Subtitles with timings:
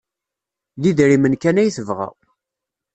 [0.81, 2.09] D idrimen kan ay tebɣa.